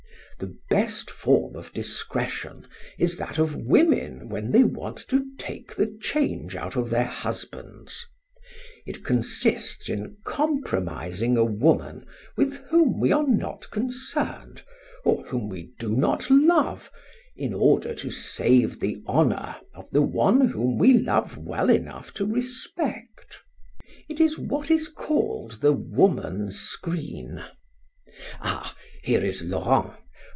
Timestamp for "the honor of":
18.79-19.91